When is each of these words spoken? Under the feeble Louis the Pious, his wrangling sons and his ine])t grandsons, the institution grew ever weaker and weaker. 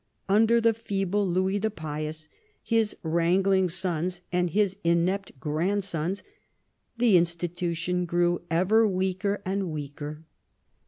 Under 0.27 0.59
the 0.59 0.73
feeble 0.73 1.27
Louis 1.29 1.59
the 1.59 1.69
Pious, 1.69 2.27
his 2.63 2.97
wrangling 3.03 3.69
sons 3.69 4.21
and 4.31 4.49
his 4.49 4.75
ine])t 4.83 5.33
grandsons, 5.39 6.23
the 6.97 7.17
institution 7.17 8.05
grew 8.07 8.41
ever 8.49 8.87
weaker 8.87 9.43
and 9.45 9.69
weaker. 9.71 10.25